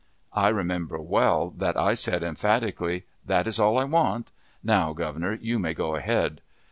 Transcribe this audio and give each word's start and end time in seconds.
I 0.33 0.47
remember 0.47 0.99
well 0.99 1.51
that 1.57 1.77
I 1.77 1.93
said, 1.93 2.23
emphatically: 2.23 3.05
"That 3.23 3.45
is 3.45 3.59
all 3.59 3.77
I 3.77 3.83
want. 3.83 4.31
Now, 4.63 4.93
Governor, 4.93 5.37
you 5.39 5.59
may 5.59 5.75
go 5.75 5.93
ahead." 5.93 6.41